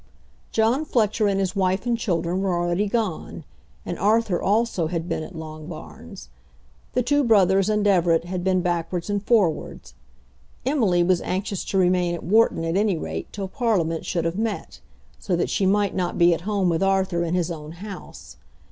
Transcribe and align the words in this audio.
John 0.51 0.83
Fletcher 0.83 1.27
and 1.27 1.39
his 1.39 1.55
wife 1.55 1.85
and 1.85 1.95
children 1.95 2.41
were 2.41 2.57
already 2.57 2.87
gone, 2.87 3.43
and 3.85 3.99
Arthur 3.99 4.41
also 4.41 4.87
had 4.87 5.07
been 5.07 5.21
at 5.21 5.35
Longbarns. 5.35 6.29
The 6.95 7.03
two 7.03 7.23
brothers 7.23 7.69
and 7.69 7.85
Everett 7.85 8.25
had 8.25 8.43
been 8.43 8.61
backwards 8.61 9.11
and 9.11 9.21
forwards. 9.21 9.93
Emily 10.65 11.03
was 11.03 11.21
anxious 11.21 11.63
to 11.65 11.77
remain 11.77 12.15
at 12.15 12.23
Wharton 12.23 12.65
at 12.65 12.77
any 12.77 12.97
rate 12.97 13.31
till 13.31 13.47
Parliament 13.47 14.03
should 14.03 14.25
have 14.25 14.39
met, 14.39 14.79
so 15.19 15.35
that 15.35 15.51
she 15.51 15.67
might 15.67 15.93
not 15.93 16.17
be 16.17 16.33
at 16.33 16.41
home 16.49 16.67
with 16.67 16.81
Arthur 16.81 17.21
in 17.23 17.35
his 17.35 17.51
own 17.51 17.73
house. 17.73 18.37